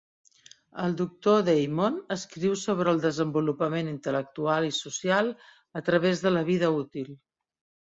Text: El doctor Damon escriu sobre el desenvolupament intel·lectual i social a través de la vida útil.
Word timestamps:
El 0.83 0.95
doctor 1.01 1.43
Damon 1.49 1.99
escriu 2.15 2.55
sobre 2.61 2.95
el 2.97 3.03
desenvolupament 3.05 3.93
intel·lectual 3.93 4.69
i 4.73 4.75
social 4.81 5.31
a 5.83 5.85
través 5.93 6.27
de 6.27 6.35
la 6.37 6.45
vida 6.53 6.75
útil. 6.83 7.17